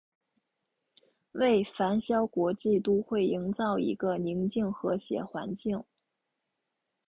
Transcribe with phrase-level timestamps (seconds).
[1.33, 5.83] 为繁嚣国际都会营造一个宁静和谐环境。